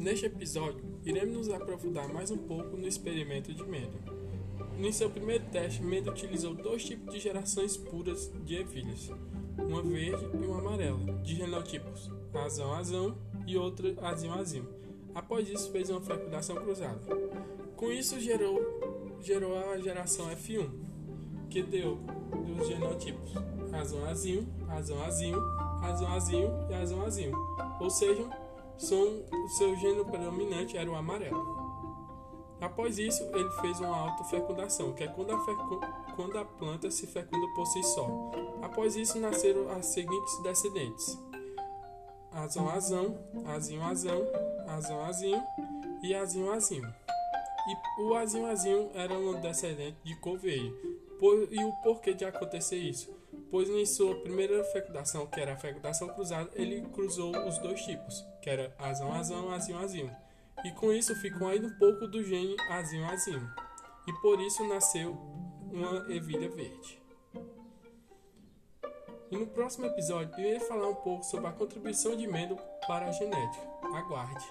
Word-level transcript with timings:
Neste 0.00 0.24
episódio, 0.24 0.82
iremos 1.04 1.36
nos 1.36 1.50
aprofundar 1.50 2.08
mais 2.08 2.30
um 2.30 2.38
pouco 2.38 2.74
no 2.74 2.88
experimento 2.88 3.52
de 3.52 3.62
Mendel. 3.62 4.00
No 4.78 4.90
seu 4.94 5.10
primeiro 5.10 5.44
teste, 5.52 5.82
Mendel 5.82 6.14
utilizou 6.14 6.54
dois 6.54 6.82
tipos 6.82 7.12
de 7.12 7.20
gerações 7.20 7.76
puras 7.76 8.32
de 8.46 8.54
ervilhas, 8.54 9.10
uma 9.58 9.82
verde 9.82 10.24
e 10.24 10.36
uma 10.38 10.58
amarela, 10.58 10.98
de 11.22 11.36
genotipos 11.36 12.10
azão-azão 12.32 13.14
e 13.46 13.58
outra 13.58 13.94
azinho-azinho. 14.00 14.66
Após 15.14 15.46
isso, 15.46 15.70
fez 15.70 15.90
uma 15.90 16.00
fecundação 16.00 16.56
cruzada. 16.56 17.02
Com 17.76 17.92
isso, 17.92 18.18
gerou, 18.18 18.58
gerou 19.20 19.54
a 19.54 19.78
geração 19.80 20.30
F1, 20.30 20.70
que 21.50 21.62
deu 21.62 21.98
dos 22.46 22.66
genotipos 22.66 23.34
azão-azinho, 23.70 24.48
azão-azinho, 24.66 25.38
azão-azinho 25.82 26.50
e 26.70 26.74
azão-azinho, 26.74 27.36
ou 27.78 27.90
seja, 27.90 28.26
são, 28.80 29.22
o 29.30 29.48
seu 29.48 29.76
gênero 29.76 30.04
predominante 30.06 30.76
era 30.76 30.90
o 30.90 30.94
amarelo. 30.94 31.70
Após 32.60 32.98
isso, 32.98 33.22
ele 33.34 33.50
fez 33.60 33.80
uma 33.80 33.96
autofecundação, 33.96 34.92
que 34.92 35.04
é 35.04 35.08
quando 35.08 35.32
a, 35.32 36.14
quando 36.14 36.38
a 36.38 36.44
planta 36.44 36.90
se 36.90 37.06
fecunda 37.06 37.46
por 37.54 37.66
si 37.66 37.82
só. 37.82 38.06
Após 38.62 38.96
isso, 38.96 39.18
nasceram 39.18 39.70
as 39.70 39.86
seguintes 39.86 40.42
descendentes: 40.42 41.18
azão 42.32 42.68
azão, 42.68 43.18
azinho 43.46 43.82
azão, 43.82 44.22
azão 44.68 45.00
azinho 45.04 45.42
e 46.02 46.14
azinho 46.14 46.50
azinho. 46.52 46.94
E 47.98 48.02
o 48.02 48.14
azinho 48.14 48.46
azinho 48.46 48.90
era 48.94 49.14
um 49.14 49.40
descendente 49.40 49.96
de 50.04 50.14
Couveia. 50.16 50.72
e 51.50 51.64
o 51.64 51.72
porquê 51.82 52.14
de 52.14 52.24
acontecer 52.24 52.76
isso? 52.76 53.10
Pois 53.50 53.68
em 53.68 53.84
sua 53.84 54.14
primeira 54.20 54.62
fecundação, 54.64 55.26
que 55.26 55.40
era 55.40 55.54
a 55.54 55.56
fecundação 55.56 56.08
cruzada, 56.08 56.50
ele 56.54 56.82
cruzou 56.92 57.36
os 57.46 57.58
dois 57.58 57.82
tipos, 57.82 58.24
que 58.40 58.48
era 58.48 58.74
azão-azão, 58.78 59.50
azinho-azinho. 59.50 60.14
E 60.64 60.70
com 60.72 60.92
isso 60.92 61.14
ficou 61.16 61.48
ainda 61.48 61.66
um 61.66 61.78
pouco 61.78 62.06
do 62.06 62.22
gene 62.22 62.56
azinho-azinho. 62.70 63.50
E 64.06 64.12
por 64.20 64.40
isso 64.40 64.66
nasceu 64.68 65.12
uma 65.70 66.12
ervilha 66.12 66.48
verde. 66.48 67.00
E 69.30 69.36
no 69.36 69.46
próximo 69.46 69.86
episódio 69.86 70.34
eu 70.38 70.40
irei 70.40 70.60
falar 70.60 70.88
um 70.88 70.94
pouco 70.96 71.24
sobre 71.24 71.46
a 71.46 71.52
contribuição 71.52 72.16
de 72.16 72.26
Mendel 72.26 72.56
para 72.86 73.06
a 73.06 73.12
genética. 73.12 73.68
Aguarde! 73.94 74.44